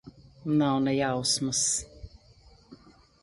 Nav 0.61 0.77
ne 0.85 0.93
jausmas. 0.99 1.61